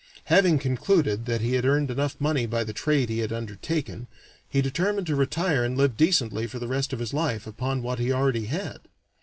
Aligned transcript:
Having 0.23 0.57
concluded 0.57 1.27
that 1.27 1.41
he 1.41 1.53
had 1.53 1.63
earned 1.63 1.91
enough 1.91 2.19
money 2.19 2.47
by 2.47 2.63
the 2.63 2.73
trade 2.73 3.07
he 3.07 3.19
had 3.19 3.31
undertaken, 3.31 4.07
he 4.49 4.59
determined 4.59 5.05
to 5.05 5.15
retire 5.15 5.63
and 5.63 5.77
live 5.77 5.95
decently 5.95 6.47
for 6.47 6.57
the 6.57 6.67
rest 6.67 6.91
of 6.91 6.97
his 6.97 7.13
life 7.13 7.45
upon 7.45 7.83
what 7.83 7.99
he 7.99 8.11
already 8.11 8.45
had. 8.47 8.79